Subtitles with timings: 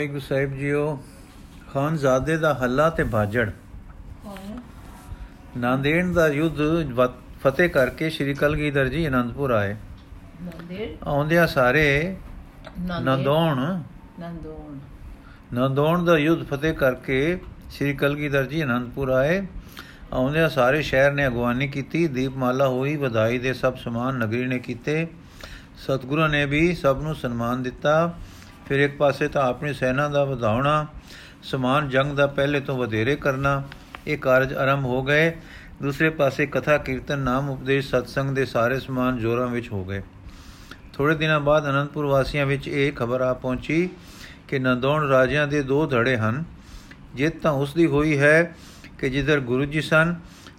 [0.00, 1.02] ਵਾਹਿਗੁਰੂ ਸਾਹਿਬ JIO
[1.72, 3.50] ਖਾਨਜ਼ਾਦੇ ਦਾ ਹੱਲਾ ਤੇ ਬਾਜੜ।
[5.56, 6.60] ਨਾਂਦੇੜ ਦਾ ਯੁੱਧ
[7.42, 9.76] ਫਤਿਹ ਕਰਕੇ ਸ਼੍ਰੀ ਕਲਗੀਧਰ ਜੀ ਅਨੰਦਪੁਰ ਆਏ।
[11.06, 12.16] ਆਉਂਦਿਆਂ ਸਾਰੇ
[12.80, 13.60] ਨੰਦੋਣ।
[14.20, 14.78] ਨੰਦੋਣ।
[15.52, 17.38] ਨੰਦੋਣ ਦਾ ਯੁੱਧ ਫਤਿਹ ਕਰਕੇ
[17.70, 19.46] ਸ਼੍ਰੀ ਕਲਗੀਧਰ ਜੀ ਅਨੰਦਪੁਰ ਆਏ।
[20.12, 25.06] ਆਉਂਦਿਆਂ ਸਾਰੇ ਸ਼ਹਿਰ ਨੇ ਅਗਵਾਨੀ ਕੀਤੀ ਦੀਪਮਾਲਾ ਹੋਈ ਵਧਾਈ ਦੇ ਸਭ ਸਮਾਨ ਨਗਰੀ ਨੇ ਕੀਤੇ।
[25.78, 28.14] ਸਤਿਗੁਰਾਂ ਨੇ ਵੀ ਸਭ ਨੂੰ ਸਨਮਾਨ ਦਿੱਤਾ।
[28.70, 30.86] ਫਿਰ ਇੱਕ ਪਾਸੇ ਤਾਂ ਆਪਣੀ ਸੈਨਾ ਦਾ ਵਧਾਉਣਾ,
[31.42, 33.62] ਸਮਾਨ ਜੰਗ ਦਾ ਪਹਿਲੇ ਤੋਂ ਵਧੇਰੇ ਕਰਨਾ,
[34.06, 35.32] ਇਹ ਕਾਰਜ ਆਰੰਭ ਹੋ ਗਏ।
[35.82, 40.02] ਦੂਸਰੇ ਪਾਸੇ ਕਥਾ, ਕੀਰਤਨ, ਨਾਮ, ਉਪਦੇਸ਼, ਸਤਸੰਗ ਦੇ ਸਾਰੇ ਸਮਾਨ ਜੋਰਾਂ ਵਿੱਚ ਹੋ ਗਏ।
[40.92, 43.90] ਥੋੜੇ ਦਿਨਾਂ ਬਾਅਦ ਅਨੰਦਪੁਰ ਵਾਸੀਆਂ ਵਿੱਚ ਇਹ ਖਬਰ ਆ ਪਹੁੰਚੀ
[44.48, 46.44] ਕਿ ਨੰਦੌਣ ਰਾਜਿਆਂ ਦੇ ਦੋ ਧੜੇ ਹਨ।
[47.14, 48.56] ਜਿੱਤ ਤਾਂ ਉਸ ਦੀ ਹੋਈ ਹੈ
[48.98, 50.14] ਕਿ ਜਿੱਧਰ ਗੁਰੂ ਜੀ ਸਨ,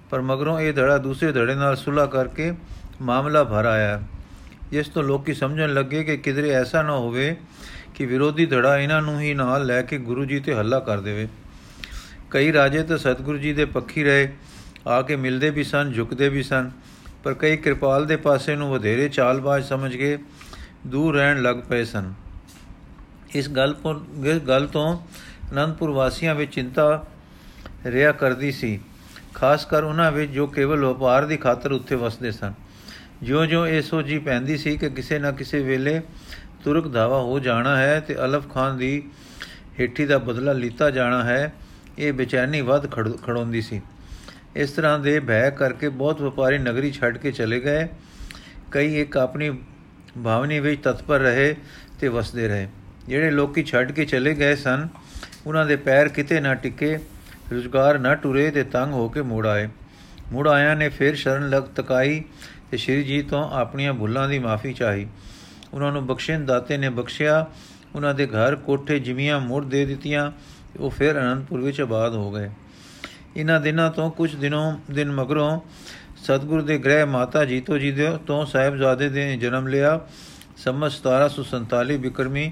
[0.09, 2.53] ਪਰ ਮਗਰੋਂ ਇਹ ਧੜਾ ਦੂਸਰੇ ਧੜੇ ਨਾਲ ਸੁਲ੍ਹਾ ਕਰਕੇ
[3.01, 4.01] ਮਾਮਲਾ ਭਰ ਆਇਆ।
[4.71, 7.35] ਜਿਸ ਤੋਂ ਲੋਕੀ ਸਮਝਣ ਲੱਗੇ ਕਿ ਕਿਧਰੇ ਐਸਾ ਨਾ ਹੋਵੇ
[8.01, 11.27] ਕਿ ਵਿਰੋਧੀ ਧੜਾ ਇਹਨਾਂ ਨੂੰ ਹੀ ਨਾਲ ਲੈ ਕੇ ਗੁਰੂ ਜੀ ਤੇ ਹੱਲਾ ਕਰ ਦੇਵੇ।
[12.31, 14.31] ਕਈ ਰਾਜੇ ਤਾਂ ਸਤਿਗੁਰੂ ਜੀ ਦੇ ਪੱਖੀ ਰਹੇ,
[14.87, 16.71] ਆ ਕੇ ਮਿਲਦੇ ਵੀ ਸਨ, ਝੁਕਦੇ ਵੀ ਸਨ,
[17.23, 20.17] ਪਰ ਕਈ ਕਿਰਪਾਲ ਦੇ ਪਾਸੇ ਨੂੰ ਵਧੇਰੇ ਚਾਲਬਾਜ਼ ਸਮਝ ਕੇ
[20.87, 22.13] ਦੂਰ ਰਹਿਣ ਲੱਗ ਪਏ ਸਨ।
[23.35, 24.99] ਇਸ ਗੱਲ ਤੋਂ, ਇਸ ਗੱਲ ਤੋਂ
[25.51, 27.07] ਅਨੰਦਪੁਰ ਵਾਸੀਆਂ ਵਿੱਚ ਚਿੰਤਾ
[27.85, 28.79] ਰਿਆ ਕਰਦੀ ਸੀ,
[29.33, 32.53] ਖਾਸ ਕਰ ਉਹਨਾਂ ਵਿੱਚ ਜੋ ਕੇਵਲ ਵਪਾਰ ਦੀ ਖਾਤਰ ਉੱਥੇ ਵਸਦੇ ਸਨ।
[33.23, 36.01] ਜਿਉਂ-ਜਿਉਂ ਇਹ ਸੋਝੀ ਪੈਂਦੀ ਸੀ ਕਿ ਕਿਸੇ ਨਾ ਕਿਸੇ ਵੇਲੇ
[36.63, 39.09] ਤੁਰਕ ਧਾਵਾ ਹੋ ਜਾਣਾ ਹੈ ਤੇ ਅਲਫ ਖਾਨ ਦੀ
[39.79, 41.53] ਹੇਠੀ ਦਾ ਬਦਲਾ ਲੀਤਾ ਜਾਣਾ ਹੈ।
[41.99, 43.81] ਇਹ ਬੇਚੈਨੀ ਵੱਧ ਖੜੋ- ਖੜੋਂਦੀ ਸੀ।
[44.55, 47.87] ਇਸ ਤਰ੍ਹਾਂ ਦੇ ਭੈ ਕਰਕੇ ਬਹੁਤ ਵਪਾਰੀ ਨਗਰੀ ਛੱਡ ਕੇ ਚਲੇ ਗਏ।
[48.71, 49.57] ਕਈ ਇੱਕ ਆਪਣੀ
[50.23, 51.55] ਭਾਵਨੀ ਵਿੱਚ ਤਤਪਰ ਰਹੇ
[51.99, 52.67] ਤੇ ਵਸਦੇ ਰਹੇ।
[53.07, 54.87] ਜਿਹੜੇ ਲੋਕੀ ਛੱਡ ਕੇ ਚਲੇ ਗਏ ਸਨ,
[55.47, 56.97] ਉਹਨਾਂ ਦੇ ਪੈਰ ਕਿਤੇ ਨਾ ਟਿਕੇ,
[57.51, 59.69] ਰੁਜ਼ਗਾਰ ਨਾ ਟੁਰੇ ਤੇ ਤੰਗ ਹੋ ਕੇ ਮੁੜ ਆਏ।
[60.31, 62.23] ਮੁੜ ਆਇਆਂ ਨੇ ਫਿਰ ਸ਼ਰਨ ਲਗ ਤਕਾਈ
[62.71, 65.07] ਤੇ ਸ਼੍ਰੀ ਜੀ ਤੋਂ ਆਪਣੀਆਂ ਭੁੱਲਾਂ ਦੀ ਮਾਫੀ ਚਾਹੀ।
[65.73, 67.47] ਉਹਨਾਂ ਨੂੰ ਬਖਸ਼ਿਸ਼ ਦਾਤੇ ਨੇ ਬਖਸ਼ਿਆ,
[67.95, 70.31] ਉਹਨਾਂ ਦੇ ਘਰ ਕੋਠੇ ਜਿਮੀਆਂ ਮੁੜ ਦੇ ਦਿੱਤੀਆਂ
[70.73, 72.49] ਤੇ ਉਹ ਫਿਰ ਅਨੰਦਪੁਰ ਵਿੱਚ ਆਬਾਦ ਹੋ ਗਏ।
[73.37, 75.61] ਇਹਨਾਂ ਦਿਨਾਂ ਤੋਂ ਕੁਝ ਦਿਨੋਂ, ਦਿਨ ਮਗਰੋਂ
[76.17, 79.99] ਸਤਿਗੁਰ ਦੇ ਗ੍ਰਹਿ ਮਾਤਾ ਜੀਤੋ ਜੀ ਦੇ ਤੋਂ ਸਾਹਿਬਜ਼ਾਦੇ ਦੇ ਜਨਮ ਲਿਆ।
[80.57, 82.51] ਸੰਮਤ 1747 ਬਿਕਰਮੀ,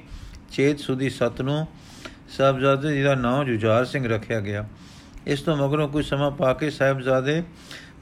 [0.52, 1.68] ਚੇਤ ਸੁਦੀ ਸਤ ਨੂੰ
[2.38, 4.68] ਸਾਹਿਬਜ਼ਾਦੇ ਜੀ ਦਾ ਨਾਮ ਜੁਝਾਰ ਸਿੰਘ ਰੱਖਿਆ ਗਿਆ।
[5.28, 7.44] ਇਸ ਤੋਂ ਮਗਰੋਂ ਕੁਝ ਸਮਾਂ ਪਾ ਕੇ ਸਾਹਿਬਜ਼ਾਦੇ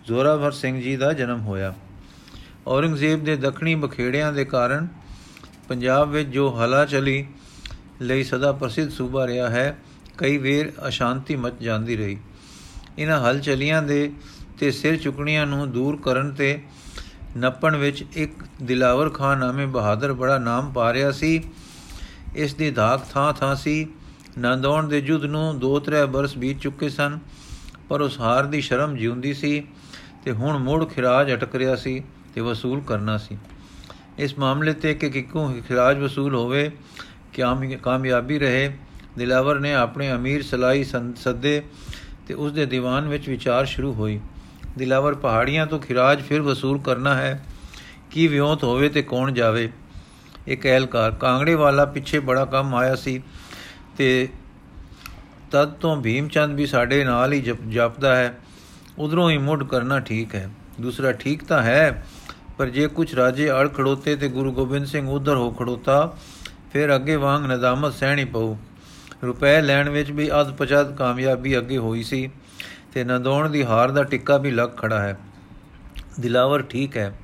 [0.06, 1.74] ਜ਼ੋਰਾਵਰ ਸਿੰਘ ਜੀ ਦਾ ਜਨਮ ਹੋਇਆ।
[2.68, 4.88] ਔਰੰਗਜ਼ੇਬ ਦੇ ਦੱਖਣੀ ਬਖੇੜਿਆਂ ਦੇ ਕਾਰਨ
[5.70, 7.26] ਪੰਜਾਬ ਵਿੱਚ ਜੋ ਹਲਾ ਚਲੀ
[8.02, 9.78] ਲਈ ਸਦਾ ਪ੍ਰਸਿੱਧ ਸੂਬਾ ਰਿਹਾ ਹੈ,
[10.18, 12.18] ਕਈ ਵੇਰ ਅਸ਼ਾਂਤੀ ਮਚ ਜਾਂਦੀ ਰਹੀ।
[13.00, 14.12] ਇਹਨਾਂ ਹਲਚਲੀਆਂ ਦੇ
[14.60, 16.60] ਤੇ ਸਿਰ ਚੁਕਣੀਆਂ ਨੂੰ ਦੂਰ ਕਰਨ ਤੇ
[17.38, 21.42] ਨੱਪਣ ਵਿੱਚ ਇੱਕ ਦਿਲਾਵਰ ਖਾਨ ਨਾਮੇ ਬਹਾਦਰ ਬੜਾ ਨਾਮ ਪਾ ਰਿਹਾ ਸੀ।
[22.36, 23.88] ਇਸ ਦੀ ਧਾਕ ਥਾਂ ਥਾਂ ਸੀ।
[24.38, 27.20] ਨੰਦੌਣ ਦੇ ਯੁੱਧ ਨੂੰ 2-3 ਬਰਸ ਬੀਤ ਚੁੱਕੇ ਸਨ,
[27.90, 29.64] ਪਰ ਉਸ ਹਾਰ ਦੀ ਸ਼ਰਮ ਜਿਉਂਦੀ ਸੀ
[30.26, 32.02] ਤੇ ਹੁਣ ਮੁੜ ਖਿਰਾਜ ਅਟਕ ਰਿਹਾ ਸੀ
[32.36, 33.38] ਤੇ ਵਸੂਲ ਕਰਨਾ ਸੀ।
[34.18, 36.72] ਇਸ ਮਾਮਲੇ ਤੇ ਕਿ ਕਿੱਕੂ ਖਿਰਾਜ ਵਸੂਲ ਹੋਵੇ
[37.34, 38.74] ਕਿਆਮੀ- ਕਾਮਯਾਬੀ ਰਹੇ।
[39.18, 41.62] ਦਿਲਾਵਰ ਨੇ ਆਪਣੇ ਅਮੀਰ ਸਲਾਈ ਸੰ- ਸੱਦੇ
[42.28, 44.20] ਤੇ ਉਸ ਦੇ ਦੀਵਾਨ ਵਿੱਚ ਵਿਚਾਰ ਸ਼ੁਰੂ ਹੋਈ।
[44.78, 47.46] ਦਿਲਾਵਰ ਪਹਾੜੀਆਂ ਤੋਂ ਖਿਰਾਜ ਫਿਰ ਵਸੂਲ ਕਰਨਾ ਹੈ।
[48.12, 49.72] ਕੀ ਵਿਉਂਤ ਹੋਵੇ ਤੇ ਕੌਣ ਜਾਵੇ?
[50.48, 53.22] ਇੱਕ ਐਲਕਾਰ, ਕਾਂਗੜੇ ਵਾਲਾ ਪਿੱਛੇ ਬੜਾ ਕੰਮ ਆਇਆ ਸੀ
[53.98, 54.30] ਤੇ
[55.52, 58.38] ਤਦ ਤੋਂ ਭੀਮਚੰਦ ਵੀ ਸਾਡੇ ਨਾਲ ਹੀ ਜਪ- ਜਾਪਦਾ ਹੈ।
[58.98, 60.50] ਉਧਰੋਂ ਹੀ ਮੁੱਢ ਕਰਨਾ ਠੀਕ ਹੈ।
[60.82, 62.06] ਦੂਸਰਾ, ਠੀਕ ਤਾਂ ਹੈ
[62.58, 66.18] ਪਰ ਜੇ ਕੁਝ ਰਾਜੇ ਅੜ ਖੜੋਤੇ ਤੇ ਗੁਰੂ ਗੋਬਿੰਦ ਸਿੰਘ ਉਧਰ ਹੋ ਖੜੋਤਾ,
[66.74, 68.56] ਫਿਰ ਅੱਗੇ ਵਾਂਗ ਨਦਾਮਤ ਸਹਿਣੀ ਪਊ।
[69.24, 72.30] ਰੁਪਏ ਲੈਣ ਵਿੱਚ ਵੀ ਅਧ ਪਚਦ ਕਾਮਯਾਬੀ ਅੱਗੇ ਹੋਈ ਸੀ
[72.94, 75.18] ਤੇ ਨਦੌਣ ਦੀ ਹਾਰ ਦਾ ਟਿੱਕਾ ਵੀ ਲੱਗ ਖੜਾ ਹੈ।
[76.20, 77.20] ਦਿਲਾਵਰ ਠੀਕ ਹੈ।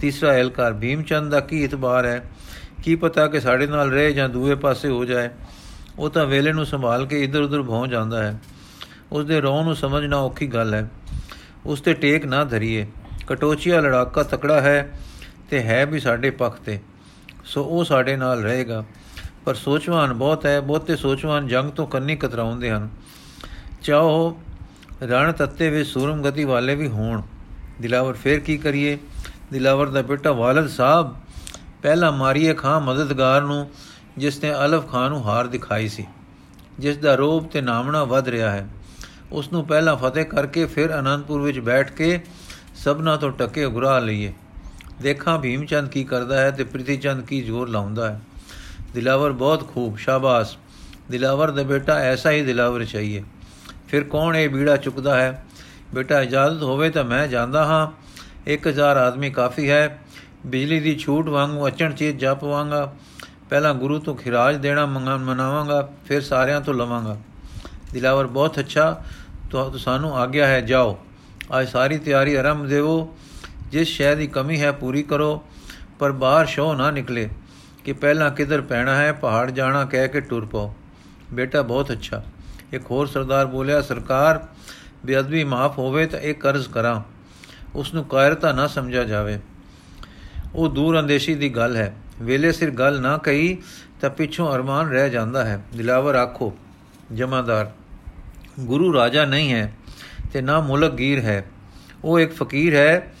[0.00, 2.30] ਤੀਸਰਾ ਐਲਕਾਰ, ਭੀਮਚੰਦ ਦਾ ਕੀ ਇਤਬਾਰ ਹੈ?
[2.82, 5.30] ਕੀ ਪਤਾ ਕਿ ਸਾਡੇ ਨਾਲ ਰਹੇ ਜਾਂ ਦੂਏ ਪਾਸੇ ਹੋ ਜਾਏ।
[5.98, 8.40] ਉਹ ਤਾਂ ਵੇਲੇ ਨੂੰ ਸੰਭਾਲ ਕੇ ਇੱਧਰ ਉੱਧਰ ਭੌਂ ਜਾਂਦਾ ਹੈ।
[9.12, 10.90] ਉਸ ਦੇ ਰੋਹ ਨੂੰ ਸਮਝਣਾ ਔਖੀ ਗੱਲ ਹੈ।
[11.66, 12.86] ਉਸ ਤੇ ਟੇਕ ਨਾ ਧਰੀਏ।
[13.30, 15.00] ਕਟੋਚੀਆ ਲੜਾਕਾ ਤਕੜਾ ਹੈ
[15.50, 16.78] ਤੇ ਹੈ ਵੀ ਸਾਡੇ ਪੱਖ ਤੇ।
[17.44, 18.84] ਸੋ ਉਹ ਸਾਡੇ ਨਾਲ ਰਹੇਗਾ।
[19.44, 22.88] ਪਰ ਸੋਚਵਾਨ ਬਹੁਤ ਹੈ, ਬਹੁਤੇ ਸੋਚਵਾਨ ਜੰਗ ਤੋਂ ਕੰਨੀ ਕਤਰਾਉਂਦੇ ਹਨ।
[23.82, 24.40] ਚਾਹੋ
[25.02, 27.22] ਰਣ ਤੱਤੇ ਵਿੱਚ ਸੂਰਮ ਗਤੀ ਵਾਲੇ ਵੀ ਹੋਣ।
[27.80, 28.98] ਦਿਲਾਵਰ ਫੇਰ ਕੀ ਕਰੀਏ?
[29.52, 31.16] ਦਿਲਾਵਰ ਦਾ ਬੇਟਾ ਵਾਲਦ ਸਾਹਿਬ
[31.82, 33.70] ਪਹਿਲਾ ਮਾਰੀਏ ਖਾਂ ਮਦਦਗਾਰ ਨੂੰ,
[34.18, 36.06] ਜਿਸ ਨੇ ਅਲਫ ਖਾਨ ਨੂੰ ਹਾਰ ਦਿਖਾਈ ਸੀ।
[36.78, 38.68] ਜਿਸ ਦਾ ਰੋਬ ਤੇ ਨਾਮਣਾ ਵੱਧ ਰਿਹਾ ਹੈ।
[39.32, 42.24] ਉਸ ਨੂੰ ਪਹਿਲਾਂ ਫਤਿਹ ਕਰਕੇ ਫਿਰ ਅਨੰਦਪੁਰ ਵਿੱਚ ਬੈਠ ਕੇ
[42.84, 44.32] ਸਭਨਾ ਤੋਂ ਟੱਕੇ ਉਗਰਾ ਲਈਏ।
[45.02, 48.20] ਦੇਖਾਂ ਭੀਮਚੰਦ ਕੀ ਕਰਦਾ ਹੈ ਤੇ ਪ੍ਰਿਥੀਚੰਦ ਕੀ ਜ਼ੋਰ ਲਾਉਂਦਾ ਹੈ।
[48.94, 50.58] ਦਿਲਾਵਰ ਬਹੁਤ ਖੂਬ, ਸ਼ਾਬਾਸ਼।
[51.10, 53.22] ਦਿਲਾਵਰ ਦਾ ਬੇਟਾ ਐਸਾ ਹੀ ਦਿਲਾਵਰ ਚਾਹੀਏ।
[53.88, 55.44] ਫਿਰ ਕੌਣ ਇਹ ਬੀੜਾ ਚੁੱਕਦਾ ਹੈ?
[55.94, 57.90] ਬੇਟਾ ਇਜਾਜ਼ਤ ਹੋਵੇ ਤਾਂ ਮੈਂ ਜਾਂਦਾ ਹਾਂ।
[58.46, 59.98] 1000 ਆਦਮੀ ਕਾਫੀ ਹੈ।
[60.46, 62.94] ਬਿਜਲੀ ਦੀ ਛੂਟ ਵਾਂਗੂ ਅਚਣ ਚੀਤ ਜਪਵਾਂਗਾ।
[63.50, 67.16] ਪਹਿਲਾਂ ਗੁਰੂ ਤੋਂ ਖਿਰਾਜ ਦੇਣਾ ਮੰਗਾ ਮਨਾਵਾਂਗਾ, ਫਿਰ ਸਾਰਿਆਂ ਤੋਂ ਲਵਾਂਗਾ।
[67.92, 69.04] ਦਿਲਾਵਰ ਬਹੁਤ ਅੱਛਾ
[69.50, 70.98] ਤੁਹਾ ਸਾਨੂੰ ਆਗਿਆ ਹੈ, ਜਾਓ।
[71.58, 73.16] ਅੱਜ ਸਾਰੀ ਤਿਆਰੀ ਆਰੰਭ ਦੇਵੋ।
[73.72, 75.42] ਜਿਸ ਸ਼ੈ ਦੀ ਕਮੀ ਹੈ ਪੂਰੀ ਕਰੋ,
[75.98, 77.28] ਪਰ ਬਾਹਰ ਸ਼ੋ ਨਾ ਨਿਕਲੇ
[77.84, 80.74] ਕਿ ਪਹਿਲਾਂ ਕਿਧਰ ਪੈਣਾ ਹੈ, ਪਹਾੜ ਜਾਣਾ, ਕਹਿ ਕੇ ਟੁਰ ਪਓ।
[81.32, 82.22] ਬੇਟਾ ਬਹੁਤ ਅੱਛਾ।
[82.72, 84.46] ਇੱਕ ਹੋਰ ਸਰਦਾਰ ਬੋਲਿਆ, ਸਰਕਾਰ,
[85.06, 87.02] ਬੇਅਦਬੀ ਮਾਫ ਹੋਵੇ ਤਾਂ ਇਹ ਕਰਜ਼ ਕਰਾਂ।
[87.74, 89.38] ਉਸ ਨੂੰ ਕਾਇਰਤਾ ਨਾ ਸਮਝਿਆ ਜਾਵੇ।
[90.54, 93.58] ਉਹ ਦੂਰ ਅੰਦੇਸ਼ੀ ਦੀ ਗੱਲ ਹੈ। ਵੇਲੇ ਸਿਰ ਗੱਲ ਨਾ ਕਹੀ
[94.00, 96.56] ਤਾਂ ਪਿੱਛੋਂ ਅਰਮਾਨ ਰਹਿ ਜਾਂਦਾ ਹੈ। ਦਿਲਾਵਰ ਆਖੋ,
[97.12, 97.72] ਜਮਾਦਾਰ,
[98.60, 99.74] ਗੁਰੂ ਰਾਜਾ ਨਹੀਂ ਹੈ।
[100.32, 101.44] ਤੇ ਨਾ ਮੁਲਕ ਗੀਰ ਹੈ।
[102.04, 103.12] ਉਹ ਇੱਕ ਫਕੀਰ ਹੈ,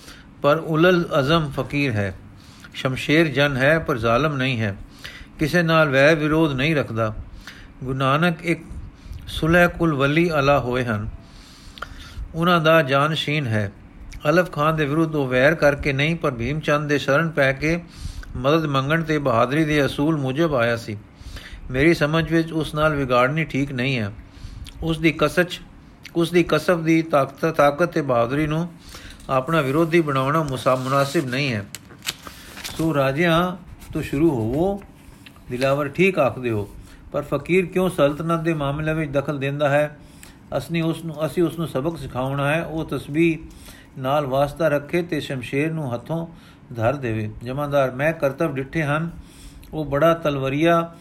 [0.42, 2.16] ਪਰ ਉਲਲ ਅਜ਼ਮ ਫਕੀਰ ਹੈ।
[2.74, 4.76] ਸ਼ਮਸ਼ੇਰ ਜਨ ਹੈ, ਪਰ ਜ਼ਾਲਮ ਨਹੀਂ ਹੈ।
[5.38, 7.14] ਕਿਸੇ ਨਾਲ ਵੈ ਵਿਰੋਧ ਨਹੀਂ ਰੱਖਦਾ।
[7.84, 8.60] ਗੁਰੂ ਨਾਨਕ ਇੱਕ
[9.26, 11.08] ਸੁਲਹ ਕੁਲ ਵਲੀ ਅਲਾ ਹੋਏ ਹਨ।
[12.34, 13.72] ਉਹਨਾਂ ਦਾ ਜਾਨਸ਼ੀਨ ਹੈ।
[14.28, 17.82] ਅਲਫ ਖਾਨ ਦੇ ਵਿਰੁੱਧ ਉਹ ਵੈਰ ਕਰਕੇ ਨਹੀਂ, ਪਰ ਭੀਮ ਚੰਦ ਦੇ ਸ਼ਰਨ ਪੈ ਕੇ
[18.36, 20.98] ਮਦਦ ਮੰਗਣ ਤੇ ਬਹਾਦਰੀ ਦੇ ਅਸੂਲ ਮੁਜਬ ਆਇਆ ਸੀ।
[21.70, 24.12] ਮੇਰੀ ਸਮਝ ਵਿੱਚ ਉਸ ਨਾਲ ਵਿਗਾੜਨੀ ਠੀਕ ਨਹੀਂ ਹੈ।
[24.82, 25.60] ਉਸ ਦੀ ਕਸਚ
[26.16, 28.68] ਉਸ ਦੀ ਕਸਬ ਦੀ ਤਾਕਤ ਤਾਕਤ ਤੇ ਬਹਾਦਰੀ ਨੂੰ
[29.30, 31.64] ਆਪਣਾ ਵਿਰੋਧੀ ਬਣਾਉਣਾ ਮੁਨਾਸਿਬ ਨਹੀਂ ਹੈ।
[32.76, 33.56] ਸੋ ਰਾਜਿਆਂ
[33.92, 34.82] ਤੋਂ ਸ਼ੁਰੂ ਹੋਵੋ,
[35.50, 36.68] ਦਿਲਾਵਰ ਠੀਕ ਆਖਦੇ ਹੋ,
[37.12, 39.98] ਪਰ ਫਕੀਰ ਕਿਉਂ ਸਲਤਨਤ ਦੇ ਮਾਮਲੇ ਵਿੱਚ ਦਖਲ ਦਿੰਦਾ ਹੈ?
[40.56, 43.38] ਅਸਨੀ ਉਸ ਨੂੰ, ਅਸੀਂ ਉਸ ਨੂੰ ਸਬਕ ਸਿਖਾਉਣਾ ਹੈ, ਉਹ ਤਸਬੀਹ
[43.98, 46.26] ਨਾਲ ਵਾਸਤਾ ਰੱਖੇ ਤੇ ਸ਼ਮਸ਼ੇਰ ਨੂੰ ਹੱਥੋਂ
[46.74, 49.10] ਧਰ ਦੇਵੇ। ਜਮਾਦਾਰ, ਮੈਂ ਕਰਤਵ ਡਿੱਠੇ ਹਨ,
[49.72, 50.94] ਉਹ ਬੜਾ ਤਲਵਰੀਆ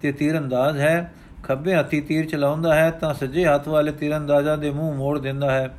[0.00, 4.94] ਤੇ ਤੀਰੰਦਾਜ਼ ਹੈ ਖੱਬੇ ਹੱਥੀ ਤੀਰ ਚਲਾਉਂਦਾ ਹੈ ਤਾਂ ਸੱਜੇ ਹੱਥ ਵਾਲੇ ਤੀਰੰਦਾਜ਼ਾਂ ਦੇ ਮੂੰਹ
[4.94, 5.74] ਮੋੜ ਦਿੰਦਾ ਹੈ।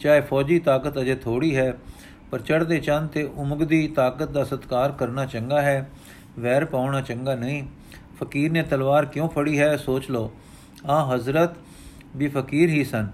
[0.00, 1.74] ਚਾਹੇ ਫੌਜੀ ਤਾਕਤ ਅਜੇ ਥੋੜੀ ਹੈ,
[2.30, 5.90] ਪਰ ਚੜ੍ਹਦੇ ਚੰਦ ਤੇ ਉਮਗਦੀ ਤਾਕਤ ਦਾ ਸਤਕਾਰ ਕਰਨਾ ਚੰਗਾ ਹੈ,
[6.38, 7.64] ਵੈਰ ਪਾਉਣਾ ਚੰਗਾ ਨਹੀਂ।
[8.20, 10.32] ਫਕੀਰ ਨੇ ਤਲਵਾਰ ਕਿਉਂ ਫੜੀ ਹੈ, ਸੋਚ ਲਓ।
[10.86, 11.50] ਆ ਹਜ਼ਰਤ
[12.16, 13.08] ਵੀ ਫਕੀਰ ਹੀ ਸਨ।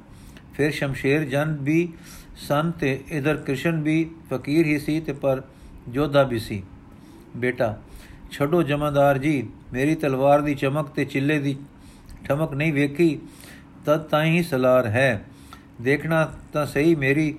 [0.54, 1.92] ਫਿਰ ਸ਼ਮਸ਼ੇਰ ਜਨ ਵੀ
[2.36, 5.42] ਸਨ ਤੇ ਇਧਰ ਕ੍ਰਿਸ਼ਨ ਵੀ ਫਕੀਰ ਹੀ ਸੀ ਤੇ ਪਰ
[5.88, 6.62] ਜੋਧਾ ਵੀ ਸੀ।
[7.36, 7.76] ਬੇਟਾ,
[8.30, 11.56] ਛੱਡੋ ਜਮਾਦਾਰ ਜੀ, ਮੇਰੀ ਤਲਵਾਰ ਦੀ ਚਮਕ ਤੇ ਚਿੱਲੇ ਦੀ
[12.24, 13.18] ਠਮਕ ਨਹੀਂ ਵੇਖੀ,
[13.84, 15.24] ਤਦ ਤਾਂ ਹੀ ਸਲਾਰ ਹੈ।
[15.80, 17.38] ਦੇਖਣਾ ਤਾਂ ਸਹੀ ਮੇਰੀ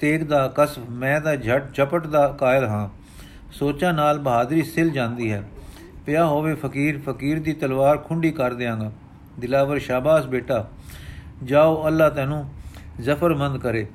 [0.00, 2.88] ਤੇਗ ਦਾ ਕਸ ਮੈਂ ਦਾ ਝਟ ਝਪਟ ਦਾ ਕਾਇਲ ਹਾਂ।
[3.52, 5.42] ਸੋਚਾਂ ਨਾਲ ਬਹਾਦਰੀ ਸਿਲ ਜਾਂਦੀ ਹੈ।
[6.06, 8.92] ਪਿਆ ਹੋਵੇ ਫਕੀਰ ਫਕੀਰ ਦੀ ਤਲਵਾਰ ਖੁੰਡੀ ਕਰ ਦਿਆਂਗਾ।
[9.38, 10.68] ਦਿਲਾਵਰ ਸ਼ਾਬਾਸ਼ ਬੇਟਾ,
[11.44, 12.48] ਜਾਓ ਅੱਲਾ ਤੈਨੂੰ
[13.00, 13.86] ਜ਼ਫਰਮੰਦ ਕਰੇ।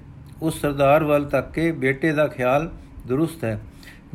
[0.42, 2.72] ਉਸ ਸਰਦਾਰ ਵੱਲ ਤੱਕ ਕੇ ਬੇਟੇ ਦਾ ਖਿਆਲ
[3.08, 3.60] ਦਰੁਸਤ ਹੈ।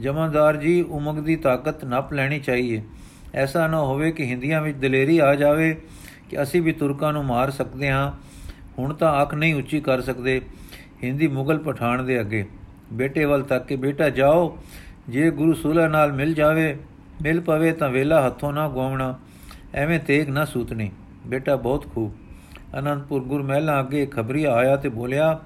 [0.00, 2.82] ਜਮਾਦਾਰ ਜੀ, ਉਮਗ ਦੀ ਤਾਕਤ ਨੱਪ ਲੈਣੀ ਚਾਹੀਏ।
[3.34, 5.76] ਐਸਾ ਨਾ ਹੋਵੇ ਕਿ ਹਿੰਦੀਆਂ ਵਿੱਚ ਦਲੇਰੀ ਆ ਜਾਵੇ
[6.32, 8.12] ਕਿ ਅਸੀਂ ਵੀ ਤੁਰਕਾਂ ਨੂੰ ਮਾਰ ਸਕਦੇ ਹਾਂ।
[8.78, 10.40] ਹੁਣ ਤਾਂ ਅੱਖ ਨਹੀਂ ਉੱਚੀ ਕਰ ਸਕਦੇ।
[11.04, 12.46] ਹਿੰਦੀ ਮੁਗਲ ਪਠਾਨ ਦੇ ਅੱਗੇ।
[12.92, 14.58] ਬੇਟੇ ਵੱਲ ਤੱਕ ਕੇ ਬੇਟਾ ਜਾਓ।
[15.08, 16.78] ਜੇ ਗੁਰੂ ਸੁਲਹ ਨਾਲ ਮਿਲ ਜਾਵੇ,
[17.22, 19.18] ਮਿਲ ਪਵੇ ਤਾਂ ਵੇਲਾ ਹੱਥੋਂ ਨਾ ਗਵਾਉਣਾ
[19.74, 20.90] ਐਵੇਂ ਤੇਗ ਨਾ ਸੂਤਣੀ
[21.26, 22.12] ਬੇਟਾ ਬਹੁਤ ਖੂਬ।
[22.78, 25.40] ਅਨੰਦਪੁਰ ਗੁਰ ਮਹਿਲਾ ਅੱਗੇ ਖਬਰੀ ਆਇਆ ਤੇ ਬੋਲਿਆ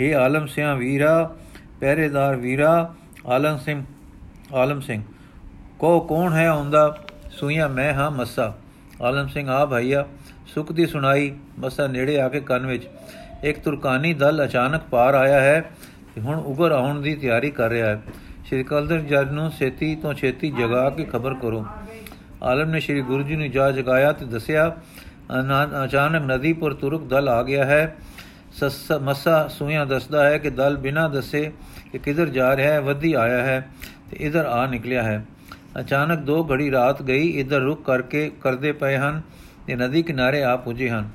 [0.00, 1.36] हे ਆਲਮ ਸਿਆ ਵੀਰਾ,
[1.80, 2.94] ਪਹਿਰੇਦਾਰ ਵੀਰਾ,
[3.26, 3.84] ਆਲਮ ਸਿੰਘ
[4.54, 5.02] ਆਲਮ ਸਿੰਘ
[5.78, 6.98] ਕੋ ਕੌਣ ਹੈ ਆਉਂਦਾ?
[7.30, 8.56] ਸੁਈਆ ਮੈਂ ਹਾਂ ਮੱਸਾ।
[9.02, 10.04] ਆਲਮ ਸਿੰਘ ਆ ਭਾਈਆ,
[10.46, 12.88] ਸੁਖ ਦੀ ਸੁਣਾਈ, ਮੱਸਾ ਨੇੜੇ ਆ ਕੇ ਕੰਨ ਵਿੱਚ।
[13.44, 15.60] ਇੱਕ ਤੁਰਕਾਨੀ ਦਲ ਅਚਾਨਕ ਪਾਰ ਆਇਆ ਹੈ
[16.14, 18.00] ਤੇ ਹੁਣ ਉਗਰ ਆਉਣ ਦੀ ਤਿਆਰੀ ਕਰ ਰਿਹਾ ਹੈ।
[18.46, 21.64] ਸ਼੍ਰੀ ਕਲਦਰ ਜੱਜ ਨੂੰ ਛੇਤੀ ਤੋਂ ਛੇਤੀ ਜਗਾ ਕੇ ਖਬਰ ਕਰੋ।
[22.42, 24.70] ਆਲਮ ਨੇ ਸ਼੍ਰੀ ਗੁਰੂ ਜੀ ਨੂੰ ਜਾ ਜਗਾਇਆ ਤੇ ਦੱਸਿਆ
[25.84, 27.96] ਅਚਾਨਕ ਨਦੀ ਪਰ ਤੁਰਕ ਦਲ ਆ ਗਿਆ ਹੈ।
[29.02, 31.50] ਮੱਸਾ ਸੂਇਆ ਦੱਸਦਾ ਹੈ ਕਿ ਦਲ ਬਿਨਾ ਦੱਸੇ
[31.92, 33.68] ਕਿ ਕਿਧਰ ਜਾ ਰਿਹਾ ਹੈ, ਵੱਧੀ ਆਇਆ ਹੈ
[34.10, 35.24] ਤੇ ਇਧਰ ਆ ਨਿਕਲਿਆ ਹੈ।
[35.80, 39.20] ਅਚਾਨਕ ਦੋ ਘੜੀ ਰਾਤ ਗਈ, ਇਧਰ ਰੁਕ ਕਰਕੇ ਕਰਦੇ ਪਏ ਹਨ
[39.66, 41.08] ਤੇ ਨਦੀ ਕਿਨਾਰੇ ਆ ਪੁੱਜੇ ਹਨ।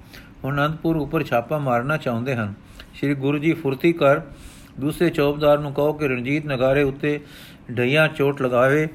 [0.44, 2.54] ਹੁਣ ਅਨੰਦਪੁਰ ਉੱਪਰ ਛਾਪਾ ਮਾਰਨਾ ਚਾਹੁੰਦੇ ਹਨ।
[2.94, 4.22] ਸ੍ਰੀ ਗੁਰੂ ਜੀ ਫੁਰਤੀ ਕਰ,
[4.80, 7.20] ਦੂਸਰੇ ਚੌਬਦਾਰ ਨੂੰ ਕਹੋ ਕਿ ਰਣਜੀਤ ਨਗਾਰੇ ਉੱਤੇ
[7.78, 8.88] ਢਈਆਂ ਚੋਟ ਲਗਾਵੇ,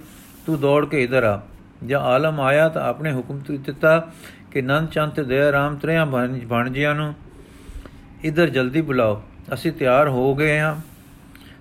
[0.46, 1.40] ਤੂੰ ਦੌੜ ਕੇ ਇਧਰ ਆ।
[1.86, 3.98] ਜਾਂ ਆਲਮ ਆਇਆ ਤਾਂ ਆਪਣੇ ਹੁਕਮ ਤੇ ਦਿੱਤਾ
[4.50, 7.14] ਕਿ ਨੰਦ ਚੰਦ ਤੇ ਦਇਆ ਰਾਮ ਤਰਿਆਂ ਬਣਜਿਆਂ ਨੂੰ
[8.24, 9.22] ਇਧਰ ਜਲਦੀ ਬੁਲਾਓ।
[9.54, 10.74] ਅਸੀਂ ਤਿਆਰ ਹੋ ਗਏ ਹਾਂ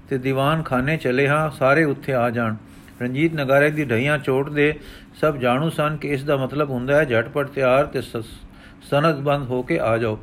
[0.09, 2.55] ਤੇ ਦੀਵਾਨ ਖਾਨੇ ਚਲੇ ਹਾਂ, ਸਾਰੇ ਉੱਥੇ ਆ ਜਾਣ।
[3.01, 4.73] ਰਣਜੀਤ ਨਗਾਰੇ ਦੀ ਢਈਆਂ ਚੋਟ ਦੇ
[5.21, 9.61] ਸਭ ਜਾਣੂ ਸਨ ਕਿ ਇਸ ਦਾ ਮਤਲਬ ਹੁੰਦਾ ਹੈ ਝਟਪਟ ਤਿਆਰ ਤੇ ਸਨਦ ਬੰਦ ਹੋ
[9.61, 10.19] ਕੇ ਆ ਜਾਓ।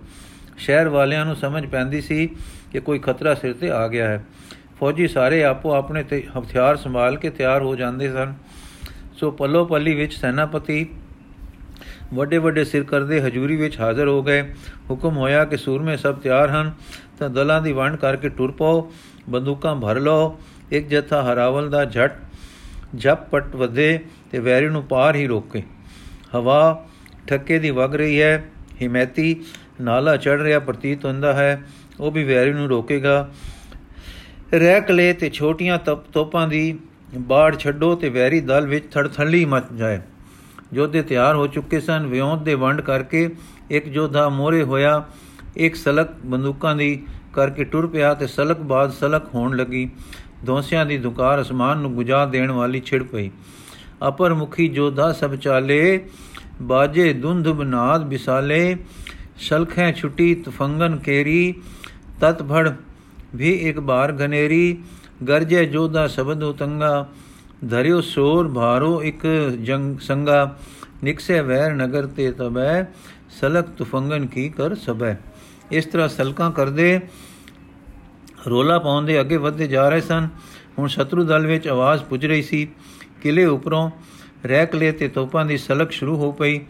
[0.58, 2.26] ਸ਼ਹਿਰ ਵਾਲਿਆਂ ਨੂੰ ਸਮਝ ਪੈਂਦੀ ਸੀ
[2.72, 4.24] ਕਿ ਕੋਈ ਖਤਰਾ ਸਿਰ ਤੇ ਆ ਗਿਆ ਹੈ।
[4.80, 8.34] ਫੌਜੀ ਸਾਰੇ ਆਪੋ ਆਪਣੇ ਤੇ ਹਥਿਆਰ ਸੰਭਾਲ ਕੇ ਤਿਆਰ ਹੋ ਜਾਂਦੇ ਸਨ।
[9.16, 10.86] ਸੋ ਪੱਲੋ ਪੱਲੀ ਵਿੱਚ ਸੈਨਾਪਤੀ
[12.14, 14.42] ਵੱਡੇ ਵੱਡੇ ਸਿਰ ਕਰਦੇ ਹਜੂਰੀ ਵਿੱਚ ਹਾਜ਼ਰ ਹੋ ਗਏ।
[14.90, 16.72] ਹੁਕਮ ਹੋਇਆ ਕਿ ਸੂਰਮੇ ਸਭ ਤਿਆਰ ਹਨ,
[17.18, 18.92] ਤਾਂ ਦਲਾਂ ਦੀ ਵੰਡ ਕਰਕੇ ਟੁਰ ਪਾਓ,
[19.28, 20.38] ਬੰਦੂਕਾਂ ਭਰ ਲਓ।
[20.70, 22.16] ਇੱਕ ਜਥਾ ਹਰਾਵਲ ਦਾ ਝਟ
[22.94, 23.98] ਜਪਟ ਵਧੇ
[24.30, 25.62] ਤੇ ਵੈਰੀ ਨੂੰ ਪਾਰ ਹੀ ਰੋਕੇ।
[26.34, 26.86] ਹਵਾ
[27.26, 28.44] ਠੱਕੇ ਦੀ ਵਗ ਰਹੀ ਹੈ,
[28.82, 29.36] ਹਿਮੈਤੀ
[29.80, 31.62] ਨਾਲਾ ਚੜ ਰਿਹਾ ਪ੍ਰਤੀਤ ਹੁੰਦਾ ਹੈ,
[32.00, 33.28] ਉਹ ਵੀ ਵੈਰੀ ਨੂੰ ਰੋਕੇਗਾ।
[34.54, 35.78] ਰਹਿ ਕਲੇ ਤੇ ਛੋਟੀਆਂ
[36.12, 36.78] ਤੋਪਾਂ ਦੀ
[37.18, 40.00] ਬਾੜ ਛੱਡੋ ਤੇ ਵੈਰੀ ਦਲ ਵਿੱਚ ਥੜਥਲੀ ਮਚ ਜਾਏ।
[40.72, 43.28] ਜੋਧੇ ਤਿਆਰ ਹੋ ਚੁੱਕੇ ਸਨ ਵਿਉਂਤ ਦੇ ਵੰਡ ਕਰਕੇ
[43.70, 45.04] ਇੱਕ ਜੋਧਾ ਮੋਰੇ ਹੋਇਆ,
[45.56, 49.88] ਇੱਕ ਸਲਕ ਬੰਦੂਕਾਂ ਦੀ ਕਰਕੇ ਟੁਰ ਪਿਆ ਤੇ ਸਲਕ ਬਾਦ ਸਲਕ ਹੋਣ ਲੱਗੀ।
[50.44, 53.30] ਦੋਸਿਆਂ ਦੀ ਦੁਕਾਰ ਅਸਮਾਨ ਨੂੰ ਗੁਜਾ ਦੇਣ ਵਾਲੀ ਛਿੜ ਪਈ
[54.08, 56.00] ਅਪਰ ਮੁਖੀ ਜੋਧਾ ਸਭ ਚਾਲੇ,
[56.62, 58.76] ਬਾਜੇ ਦੁੰਧ ਬਨਾਦ ਬਿਸਾਲੇ,
[59.38, 61.54] ਸ਼ਲਖੇ ਛੁੱਟੀ ਤਫੰਗਨ ਕੇਰੀ,
[62.20, 62.70] ਤਤ ਭੜ
[63.34, 64.76] ਵੀ ਇੱਕ ਬਾਰ ਘਨੇਰੀ,
[65.28, 67.06] ਗਰਜੇ ਜੋਧਾ ਸ਼ਬਦ ਉਤੰਗਾ
[67.70, 69.26] ਧਰਿਓ ਸੋਰ ਭਾਰੋ ਇੱਕ
[69.62, 70.56] ਜੰਗ ਸੰਗਾ,
[71.04, 72.84] ਨਿਕਸੇ ਵੈਰ ਨਗਰ ਤੇ ਤਬੈ
[73.40, 75.16] ਸਲਕ ਤੁਫੰਗਨ ਕੀ ਕਰ ਸਬੈ
[75.70, 77.00] ਇਸ ਤਰ੍ਹਾਂ ਸਲਕਾਂ ਕਰਦੇ
[78.46, 80.28] ਰੋਲਾ ਪਾਉਂਦੇ ਅੱਗੇ ਵਧਦੇ ਜਾ ਰਹੇ ਸਨ।
[80.78, 82.68] ਹੁਣ ਸ਼ਤਰੂ ਦਲ ਵਿੱਚ ਆਵਾਜ਼ ਪੁੱਜ ਰਹੀ ਸੀ।
[83.22, 83.90] ਕਿਲੇ ਉੱਪਰੋਂ
[84.48, 86.60] ਰੈਕਲੇ ਤੇ ਤੋਪਾਂ ਦੀ ਸਲਕ ਸ਼ੁਰੂ ਹੋ ਪਈ,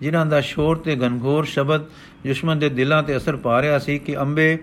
[0.00, 1.80] ਜਿਨ੍ਹਾਂ ਦਾ ਸ਼ੋਰ ਤੇ ਗਨਗੋਰ ਸ਼ਬਦ
[2.26, 4.58] ਦੁਸ਼ਮਣ ਦੇ ਦਿਲਾਂ ਤੇ ਅਸਰ ਪਾ ਰਿਹਾ ਸੀ ਕਿ ਅੰਬੇ,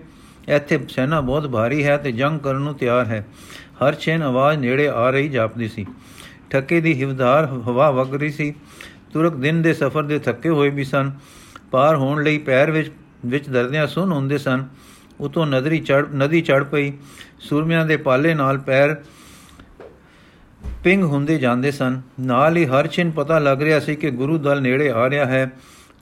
[0.48, 3.26] ਇੱਥੇ ਸੈਨਾ ਬਹੁਤ ਭਾਰੀ ਹੈ ਤੇ ਜੰਗ ਕਰਨ ਨੂੰ ਤਿਆਰ ਹੈ।
[3.56, 5.86] ਹਰ ਛੇਨ ਆਵਾਜ਼ ਨੇੜੇ ਆ ਰਹੀ ਜਾਪਦੀ ਸੀ।
[6.50, 8.54] ਠੱਕੇ ਦੀ ਹਿਵਦਾਰ ਹਵਾ ਵਗ ਰਹੀ ਸੀ।
[9.12, 11.12] ਤੁਰਕ ਦਿਨ ਦੇ ਸਫ਼ਰ ਦੇ ਥੱਕੇ ਹੋਏ ਵੀ ਸਨ।
[11.70, 12.92] ਪਾਰ ਹੋਣ ਲਈ ਪੈਰ ਵਿੱਚ
[13.26, 14.64] ਵਿੱਚ ਦਰਦਿਆਂ ਸੁਣ ਹੁੰਦੇ ਸਨ।
[15.22, 16.92] ਉਤੋਂ ਨਦਰੀ ਚੜ ਨਦੀ ਚੜ ਪਈ।
[17.40, 18.94] ਸੂਰਮਿਆਂ ਦੇ ਪਾਲੇ ਨਾਲ ਪੈਰ
[20.84, 24.62] ਪਿੰਗ ਹੁੰਦੇ ਜਾਂਦੇ ਸਨ। ਨਾਲ ਹੀ ਹਰ ਛਿਨ ਪਤਾ ਲੱਗ ਰਿਹਾ ਸੀ ਕਿ ਗੁਰੂ ਦਲ
[24.62, 25.50] ਨੇੜੇ ਆ ਰਿਹਾ ਹੈ।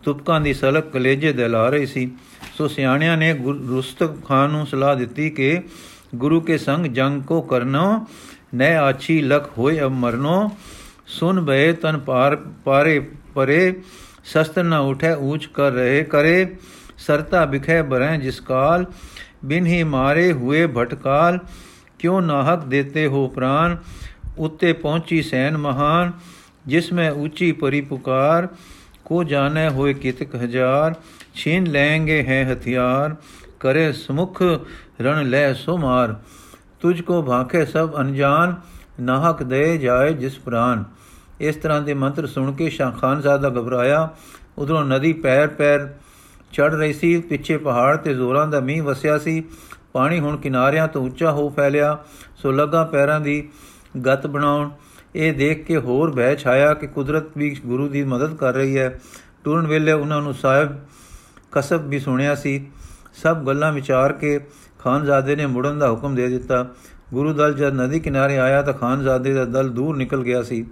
[0.05, 2.11] ਤੁਪਕਾਂ ਦੀ ਸਲਕ ਕਲੇਜੇ ਦਿਲਾ ਰਹੀ ਸੀ।
[2.59, 3.33] ਸੋ ਸਿਆਣਿਆਂ ਨੇ
[3.69, 5.61] ਰੁਸਤਕ ਖਾਨ ਨੂੰ ਸਲਾਹ ਦਿੱਤੀ ਕਿ
[6.15, 8.07] ਗੁਰੂ ਕੇ ਸੰਗ ਜੰਗ ਕੋ ਕਰਨੋ
[8.55, 10.51] ਨੈ ਆਛੀ ਲਖ ਹੋਏ ਅਬ ਮਰਨੋ।
[11.07, 13.81] ਸੁਨ ਬਏ ਤਨ ਪਾਰ, ਪਾਰੇ ਪਰੇ
[14.25, 16.57] ਸ਼ਸਤਰ ਨਾ ਉਠੇ ਊਚ ਕਰ ਰਹੇ ਕਰੇ।
[17.07, 18.85] ਸਰਤਾ ਬਿਖੇ ਬਰੈ ਜਿਸ ਕਾਲ,
[19.45, 21.39] ਬਿਨ ਹੀ ਮਾਰੇ ਹੋਏ ਭਟਕਾਲ,
[21.99, 23.77] ਕਿਉ ਨਾਹਕ ਦੇਤੇ ਹੋ ਪ੍ਰਾਨ,
[24.39, 26.13] ਉੱਤੇ ਪਹੁੰਚੀ ਸੈਨ ਮਹਾਨ,
[26.67, 28.49] ਜਿਸ ਮੈਂ ਉੱਚੀ ਪਰੀ ਪੁਕਾਰ,
[29.05, 30.95] ਕੋ ਜਾਣੇ ਹੋਏ ਕਿਤਕ ਹਜ਼ਾਰ,
[31.35, 33.17] ਛੀਨ ਲੈਂਗੇ ਹੈ ਹਥਿਆਰ,
[33.61, 34.43] ਕਰੇ ਸਮੁਖ
[35.01, 36.15] ਰਣ ਲੈ ਸੋ ਮਾਰ
[36.81, 38.55] ਤੁਝ ਕੋ ਭਾਖੇ ਸਭ ਅਨਜਾਨ
[39.01, 40.85] ਨਾਹਕ ਦੇ ਜਾਏ ਜਿਸ ਪ੍ਰਾਨ।
[41.41, 44.09] ਇਸ ਤਰ੍ਹਾਂ ਦੇ ਮੰਤਰ ਸੁਣ ਕੇ ਸ਼ਾਹ ਖਾਨ ਜ਼ਾਦਾ ਘਬਰਾਇਆ,
[44.59, 45.89] ਉਧਰੋਂ ਨਦੀ ਪੈਰ ਪੈਰ
[46.53, 49.45] ਚੜ ਰਹੀ ਸੀ, ਪਿੱਛੇ ਪਹਾੜ ਤੇ ਜ਼ੋਰਾਂ ਦਾ ਮੀਂਹ ਵਸਿਆ ਸੀ।
[49.93, 51.99] ਪਾਣੀ ਹੁਣ ਕਿਨਾਰਿਆਂ ਤੋਂ ਉੱਚਾ ਹੋ ਫੈਲਿਆ।
[52.37, 53.49] ਸੋ ਲੱਗਾ ਪੈਰਾਂ ਦੀ
[54.07, 54.71] ਗਤ ਬਣਾਉਣ।
[55.15, 59.01] ਇਹ ਦੇਖ ਕੇ ਹੋਰ ਭੈ ਛਾਇਆ ਕਿ ਕੁਦਰਤ ਵੀ ਗੁਰੂ ਦੀ ਮਦਦ ਕਰ ਰਹੀ ਹੈ।
[59.45, 60.81] ਟੁਰਨ ਵੇਲੇ ਉਹਨਾਂ ਨੂੰ ਸਾਹਿਬ
[61.53, 62.67] ਕਸਬ ਵੀ ਸੁਣਿਆ ਸੀ।
[63.23, 64.41] ਸਭ ਗੱਲਾਂ ਵਿਚਾਰ ਕੇ
[64.79, 66.67] ਖਾਨਜ਼ਾਦੇ ਨੇ ਮੁੜਨ ਦਾ ਹੁਕਮ ਦੇ ਦਿੱਤਾ।
[67.15, 70.67] ਗੁਰੂ ਦਲ ਜਦ ਨਦੀ ਕਿਨਾਰੇ ਆਇਆ ਤਾਂ ਖਾਨਜ਼ਾਦੇ ਦਾ ਦਲ ਦੂਰ ਨਿਕਲ ਗਿਆ ਸੀ।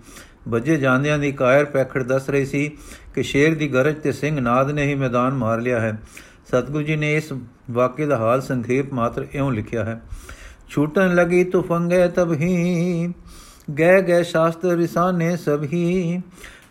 [0.48, 2.70] ਬੱਜੇ ਜਾਂਦਿਆਂ ਦੀ ਕਾਇਰ ਪੈਖੜ ਦੱਸ ਰਹੀ ਸੀ
[3.14, 5.98] ਕਿ ਸ਼ੇਰ ਦੀ ਗਰਜ ਤੇ ਸਿੰਘ ਨਾਦ ਨੇ ਹੀ ਮੈਦਾਨ ਮਾਰ ਲਿਆ ਹੈ।
[6.48, 7.32] ਸਤਗੁਰੂ ਜੀ ਨੇ ਇਸ
[7.70, 10.00] ਵਾਕਿਆ ਦਾ ਹਾਲ ਸੰਖੇਪ ਮਾਤਰ ਇਉਂ ਲਿਖਿਆ ਹੈ।
[10.68, 13.14] ਛੂਟਣ ਲਗੀ ਤੁਫੰਗੇ ਤਬ ਹੀ
[13.78, 16.20] ਗਏ ਗਏ ਸ਼ਾਸਤਰ ਰਿਸਾਨੇ ਸਭੀ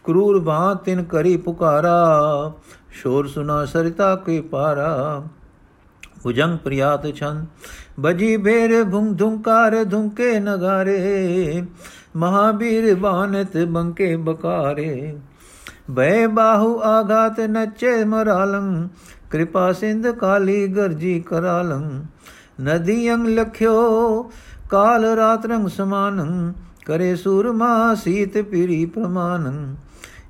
[0.04, 2.54] ਕਰੂਰ ਬਾਤ ਤਿਨ ਕਰੀ ਪੁਕਾਰਾ,
[2.92, 5.24] ਸ਼ੋਰ ਸੁਨਾ ਸਰਿਤਾ ਕੇ ਪਾਰਾ।
[6.24, 7.46] ਭੁਜੰਗ ਪ੍ਰਿਆਤ ਛੰਦ,
[8.00, 11.64] ਬਜੀ ਬੇਰ ਭੁੰਗ ਧੁੰਕਾਰ ਧੁੰਕੇ ਨਗਾਰੇ
[12.18, 15.18] ਮਹਾਬੀਰ ਬਾਨਤ ਬੰਕੇ ਬਕਾਰੇ।
[15.92, 18.88] ਬੈ ਬਾਹੂ ਆਗਾਤ ਨਚੇ ਮਰਾਲੰ,
[19.32, 22.06] ਕਿਰਪਾ ਸਿੰਧ ਕਾਲੀ ਗਰਜੀ ਕਰਾਲੰ।
[22.62, 24.32] ਨਦੀ ਅੰਗ ਲਖਿਓ,
[24.70, 26.54] ਕਾਲ ਰਾਤ ਰੰਗ ਸਮਾਨੰ,
[26.86, 29.76] ਕਰੇ ਸੂਰਮਾ ਸੀਤ ਪੀਰੀ ਪ੍ਰਮਾਨੰ।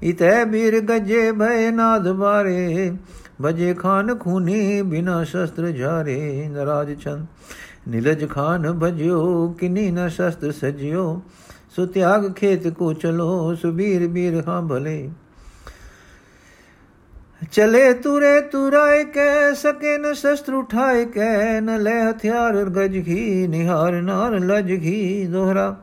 [0.03, 2.91] ਇਤੈ ਬੀਰ ਗਜੇ ਭੈ ਨਾਦ ਬਾਰੇ
[3.41, 7.25] ਬਜੇ ਖਾਨ ਖੂਨੀ ਬਿਨਾ ਸ਼ਸਤਰ ਜਾਰੇ। ਨਰਾਜ ਚੰਦ,
[7.88, 11.22] ਨੀਲਜ ਖਾਨ ਭਜਿਓ, ਕਿਨੀ ਨ ਸ਼ਸਤਰ ਸਜਿਓ।
[11.77, 15.10] ਸੋ ਤਿਆਗ ਖੇਤ ਕੋ ਚਲੋ ਸੁਬੀਰ ਬੀਰ ਹਾਂ ਭਲੇ
[17.51, 24.01] ਚਲੇ ਤੁਰੇ ਤੁਰਾਏ ਕੈ ਸਕੇ ਨ ਸ਼ਸਤਰ ਉਠਾਏ ਕੈ ਨ ਲੈ ਹਥਿਆਰ ਗਜ ਘੀ ਨਿਹਾਰ
[24.01, 25.75] ਨਾਰ ਲਜ ਘੀ ਦੋਹਰਾ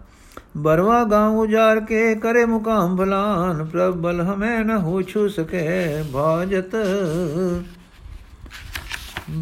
[0.56, 5.62] ਬਰਵਾ ਗਾਉ ਉਜਾਰ ਕੇ ਕਰੇ ਮੁਕਾਮ ਬਲਾਨ ਪ੍ਰਭ ਬਲ ਹਮੇ ਨ ਹੋ ਛੂ ਸਕੇ
[6.12, 6.76] ਭਾਜਤ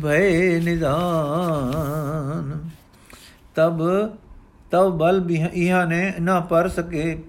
[0.02, 0.21] ਭੈ
[0.61, 2.52] ਨਿਦਾਨ
[4.73, 7.23] ਤਬ ਤਬ ਬਲ ਵੀ ਇਹਾਂ ਨੇ ਨਾ ਪਰ ਸਕੇ।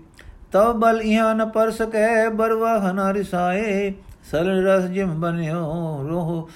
[0.51, 3.93] ਤਬ ਬਲ ਇਹਾਂ ਨ ਪਰ ਸਕੇ ਬਰਵਾ ਹਨਾ ਰਿਸਾਏ।
[4.31, 5.63] ਸਰਲ ਰਸ ਜਿਮ ਬਨਿਓ,
[6.07, 6.49] ਰੋਹ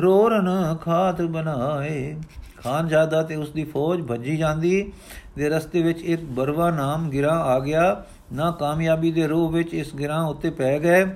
[0.00, 2.16] ਰੋਰਨ ਖਾਤ ਬਣਾਏ।
[2.64, 4.92] ਖਾਨ ਜਾਦਾ ਤੇ ਉਸ ਦੀ ਫੌਜ ਭੱਜੀ ਜਾਂਦੀ।
[5.36, 9.94] ਦੇ ਰਸਤੇ ਵਿੱਚ ਇੱਕ ਬਰਵਾ ਨਾਮ ਗਿਰਾ ਆ ਗਿਆ। ਨਾ ਕਾਮਯਾਬੀ ਦੇ ਰੋਹ ਵਿੱਚ ਇਸ
[9.94, 11.06] ਗਿਰਾਂ ਉੱਤੇ ਪੈ ਗਏ।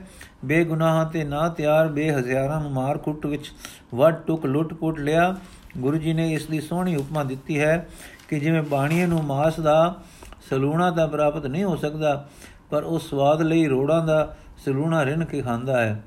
[0.44, 3.52] ਬੇਗੁਨਾਹਾਂ ਤੇ ਨਾ ਤਿਆਰ ਬੇਹਜ਼ਾਰਾਂ ਨੂੰ ਮਾਰ ਕੁੱਟ ਵਿੱਚ
[3.94, 5.36] ਵੱਡ ਟੁਕ ਲੁੱਟ ਪੁੱਟ ਲਿਆ।
[5.78, 7.88] ਗੁਰੂ ਜੀ ਨੇ ਇਸ ਦੀ ਸੋਹਣੀ ਉਪਮਾ ਦਿੱਤੀ ਹੈ।
[8.28, 9.94] ਕਿ ਜਿਵੇਂ ਬਾਣੀਏ ਨੂੰ ਮਾਸ ਦਾ
[10.50, 12.28] ਸਲੂਣਾ ਦਾ ਪ੍ਰਾਪਤ ਨਹੀਂ ਹੋ ਸਕਦਾ,
[12.70, 16.02] ਪਰ ਉਹ ਸਵਾਦ ਲਈ ਰੋੜਾਂ ਦਾ ਸਲੂਣਾ ਰਿਨ ਕੇ ਖਾਂਦਾ ਹੈ।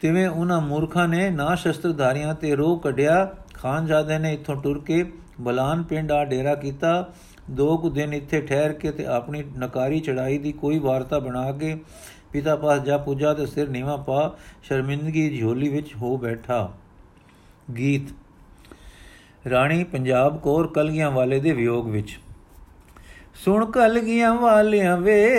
[0.00, 5.04] ਤਿਵੇਂ ਉਹਨਾਂ ਮੂਰਖਾਂ ਨੇ ਨਾ ਸ਼ਸਤਰਧਾਰੀਆਂ ਤੇ ਰੋਹ ਕੱਢਿਆ, ਖਾਨਜ਼ਾਦੇ ਨੇ ਇੱਥੋਂ ਟੁਰ ਕੇ
[5.40, 7.12] ਬਲਾਨ ਪਿੰਡ ਆ ਡੇਰਾ ਕੀਤਾ।
[7.50, 11.76] ਦੋ ਕੁ ਦਿਨ ਇੱਥੇ ਠਹਿਰ ਕੇ ਤੇ ਆਪਣੀ ਨਕਾਰੀ ਚੜਾਈ ਦੀ ਕੋਈ ਵਾਰਤਾ ਬਣਾ ਕੇ
[12.32, 16.68] ਪਿਤਾ ਪਾਸ ਜਾ ਪੂਜਾ ਤੇ ਸਿਰ ਨੀਵਾ ਪਾ ਸ਼ਰਮਿੰਦਗੀ ਝੋਲੀ ਵਿੱਚ ਹੋ ਬੈਠਾ।
[17.78, 18.12] ਗੀਤ
[19.50, 22.18] ਰਾਣੀ ਪੰਜਾਬ ਕੋਰ ਕਲਗੀਆਂ ਵਾਲੇ ਦੇ ਵਿਯੋਗ ਵਿੱਚ।
[23.34, 25.30] ਸੁਣ ਕਲਗੀਆਂ ਵਾਲਿਆਂ ਵੇ,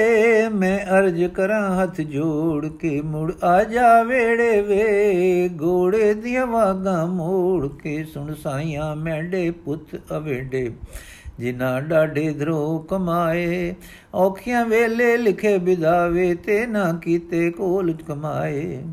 [0.49, 7.67] ਮੈਂ ਅਰਜ ਕਰਾਂ ਹੱਥ ਜੋੜ ਕੇ ਮੁੜ ਆ ਜਾ ਵੇੜੇ ਵੇ। ਗੋੜੇ ਦੀਆਂ ਵਾਗਾਂ ਮੋੜ
[7.67, 10.71] ਕੇ ਸੁਣ ਸਾਈਆਂ ਮੈਂਡੇ ਪੁੱਤ ਅਵੇਡੇ।
[11.39, 13.75] ਜਿਨ੍ਹਾਂ ਡਾਢੇ ਧਰੋ ਕਮਾਏ,
[14.13, 18.83] ਔਖੀਆਂ ਵੇਲੇ ਲਿਖੇ ਵਿਦਾਵੇ ਤੇ ਨਾ ਕੀਤੇ ਕੋਲ ਕਮਾਏ।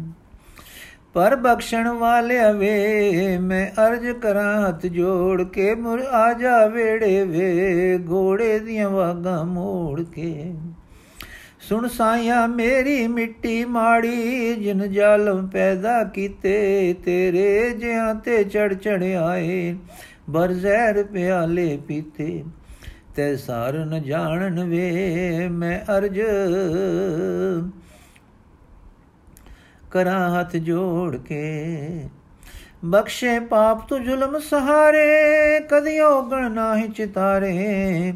[1.14, 7.98] ਪਰ ਬਖਸ਼ਣ ਵਾਲਿਆ ਵੇ ਮੈਂ ਅਰਜ ਕਰਾਂ ਹੱਥ ਜੋੜ ਕੇ ਮੁਰ ਆ ਜਾ ਵੇੜੇ ਵੇ,
[8.10, 10.54] ਘੋੜੇ ਦੀਆਂ ਵਾਗਾਂ ਮੋੜ ਕੇ।
[11.60, 19.76] ਸੁਣ ਸਾਇਆ ਮੇਰੀ ਮਿੱਟੀ ਮਾੜੀ, ਜਿਨ ਜ਼ਾਲਮ ਪੈਦਾ ਕੀਤੇ, ਤੇਰੇ ਜਿਹਾਂ ਤੇ ਚੜ ਚੜ ਆਏ,
[20.30, 22.44] ਬਰ ਜ਼ਹਿਰ ਪਿਆਲੇ ਪੀਤੇ।
[23.16, 26.20] ਤੈ ਸਾਰ ਨ ਜਾਣਨ ਵੇ, ਮੈਂ ਅਰਜ
[29.92, 32.08] ਕਰਾਂ ਹੱਥ ਜੋੜ ਕੇ।
[32.84, 38.14] ਬਖਸ਼ੇ ਪਾਪ ਤੂੰ ਜ਼ੁਲਮ ਸਹਾਰੇ ਕਦਿਓ ਗਣ ਨਾਹੀ ਚਿਤਾਰੇ।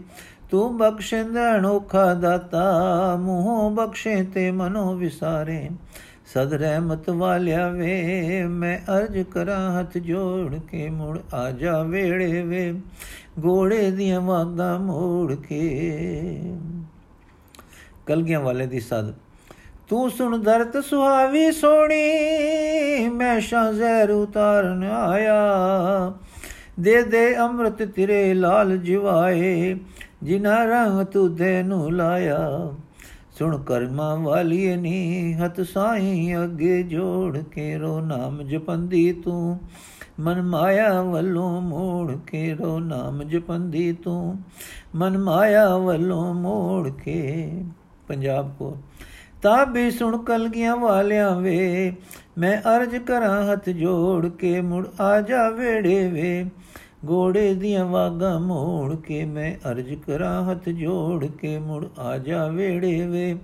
[0.50, 2.64] ਤੂੰ ਬਖਸ਼ਿੰਦ ਅਨੋਖਾ ਦਾਤਾ,
[3.16, 5.68] ਮੂੰਹੋਂ ਬਖਸ਼ੇ ਤੇ ਮਨੋ ਵਿਸਾਰੇ।
[6.26, 12.80] ਸਦ ਰਹਿਮਤ ਵਾਲਿਆ ਵੇ, ਮੈਂ ਅਰਜ ਕਰਾਂ ਹੱਥ ਜੋੜ ਕੇ, ਮੁੜ ਆ ਜਾ ਵੇੜੇ ਵੇ,
[13.38, 16.54] ਗੋੜੇ ਦੀਆਂ ਵਾਗਾਂ ਮੋੜ ਕੇ।
[18.06, 19.14] ਕਲਗੀਆਂ ਵਾਲੇ ਦੀ ਸਦ
[19.88, 26.12] ਤੂੰ ਸੁਣ ਦਰਦ ਸੁਹਾਵੀ ਸੋਣੀ, ਮੈਂ ਸ਼ਾਂ ਜ਼ਹਿਰ ਉਤਾਰਨ ਆਇਆ।
[26.80, 29.76] ਦੇ ਦੇ ਅੰਮ੍ਰਿਤ ਤੇਰੇ ਲਾਲ ਜਿਵਾਏ
[30.22, 32.72] ਜਿਨਾ ਰੰਗ ਤੁਧੇ ਨੂੰ ਲਾਇਆ।
[33.38, 39.58] ਸੁਣ ਕਰਮਾ ਵਾਲੀਏ ਨੀ ਹਤ ਸਾਈ ਅੱਗੇ ਜੋੜ ਕੇ ਰੋ ਨਾਮ ਜਪੰਦੀ ਤੂੰ।
[40.20, 44.38] ਮਨ ਮਾਇਆ ਵੱਲੋਂ ਮੋੜ ਕੇ ਰੋ ਨਾਮ ਜਪੰਦੀ ਤੂੰ।
[44.94, 47.50] ਮਨ ਮਾਇਆ ਵੱਲੋਂ ਮੋੜ ਕੇ
[48.08, 48.76] ਪੰਜਾਬ ਕੋ
[49.46, 51.92] ਤਾਂ ਵੀ ਸੁਣ ਕਲਗੀਆਂ ਵਾਲਿਆਂ ਵੇ,
[52.38, 56.50] ਮੈਂ ਅਰਜ ਕਰਾਂ ਹੱਥ ਜੋੜ ਕੇ ਮੁੜ ਆ ਜਾ ਵੇੜੇ ਵੇ।
[57.04, 63.06] ਗੋੜੇ ਦੀਆਂ ਵਾਗਾਂ ਮੋੜ ਕੇ ਮੈਂ ਅਰਜ ਕਰਾਂ ਹੱਥ ਜੋੜ ਕੇ ਮੁੜ ਆ ਜਾ ਵੇੜੇ
[63.06, 63.38] ਵੇ।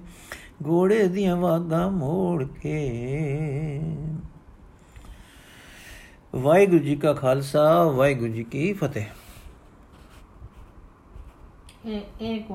[0.62, 3.80] ਗੋੜੇ ਦੀਆਂ ਵਾਗਾਂ ਮੋੜ ਕੇ।
[6.37, 9.04] ਵਾਹਿਗੁਰੂ ਜੀ ਕਾ ਖਾਲਸਾ, ਵਾਹਿਗੁਰੂ ਜੀ ਕੀ ਫਤਿਹ।
[11.87, 12.50] ਇਹ ਇੱਕ